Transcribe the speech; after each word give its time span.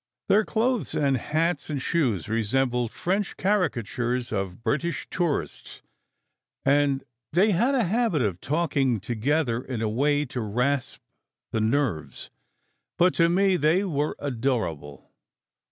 Their 0.29 0.43
clothes 0.45 0.95
and 0.95 1.15
hats 1.15 1.69
and 1.69 1.79
shoes 1.79 2.27
resembled 2.27 2.89
French 2.91 3.37
caricatures 3.37 4.31
of 4.31 4.63
British 4.63 5.05
tourists, 5.11 5.83
and 6.65 7.03
they 7.33 7.51
had 7.51 7.75
a 7.75 7.83
habit 7.83 8.23
of 8.23 8.41
talking 8.41 8.99
together 8.99 9.61
in 9.63 9.79
a 9.79 9.87
way 9.89 10.25
to 10.25 10.41
rasp 10.41 11.01
the 11.51 11.61
nerves. 11.61 12.31
But 12.97 13.13
to 13.13 13.29
me 13.29 13.57
they 13.57 13.83
were 13.83 14.15
adorable. 14.17 15.11